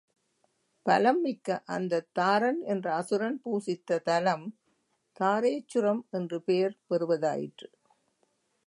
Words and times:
பலம் 0.85 1.19
மிக்க 1.21 1.63
அந்தத் 1.65 2.13
தாரன் 2.13 2.61
என்ற 2.61 2.95
அசுரன் 2.95 3.41
பூசித்த 3.41 3.99
தலம் 3.99 4.47
தாரேச்சுரம் 5.19 6.01
என்று 6.09 6.41
பெயர் 6.41 6.77
பெறுவதாயிற்று. 6.89 7.69